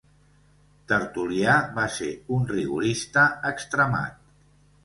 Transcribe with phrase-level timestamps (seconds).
[0.91, 2.09] Tertulià va ser
[2.39, 4.21] un rigorista extremat.